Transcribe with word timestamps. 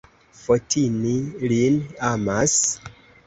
Fotini 0.37 1.11
lin 1.53 1.77
amas? 2.09 2.57